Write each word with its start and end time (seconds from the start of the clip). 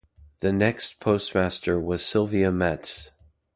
The 0.39 0.51
next 0.51 0.99
postmaster 0.99 1.79
was 1.79 2.03
Sylvia 2.03 2.51
Metz. 2.51 3.11